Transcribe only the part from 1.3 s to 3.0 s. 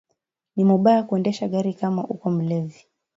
gari kama uko mulevi